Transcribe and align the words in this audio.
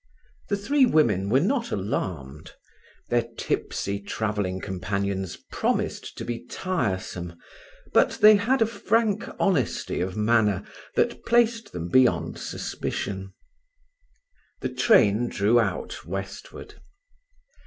The 0.49 0.57
three 0.57 0.87
women 0.87 1.29
were 1.29 1.39
not 1.39 1.69
alarmed. 1.69 2.53
Their 3.09 3.21
tipsy 3.37 3.99
travelling 3.99 4.59
companions 4.59 5.37
promised 5.51 6.17
to 6.17 6.25
be 6.25 6.43
tiresome, 6.47 7.33
but 7.93 8.17
they 8.19 8.35
had 8.37 8.63
a 8.63 8.65
frank 8.65 9.25
honesty 9.39 10.01
of 10.01 10.17
manner 10.17 10.63
that 10.95 11.23
placed 11.23 11.71
them 11.71 11.87
beyond 11.89 12.39
suspicion. 12.39 13.35
The 14.61 14.69
train 14.73 15.29
drew 15.29 15.59
out 15.59 16.03
westward. 16.03 16.81